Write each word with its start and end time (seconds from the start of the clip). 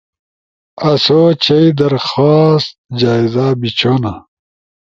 آسو 0.89 1.19
چھئی 1.43 1.67
درخواست 1.81 2.69
جائزہ 2.99 3.47
بیچھونا 3.59 4.13